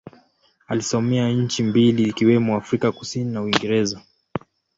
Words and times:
Alisomea 0.67 1.29
nchi 1.31 1.63
mbili 1.63 2.03
ikiwemo 2.03 2.55
Afrika 2.55 2.91
Kusini 2.91 3.31
na 3.31 3.41
Uingereza. 3.41 4.01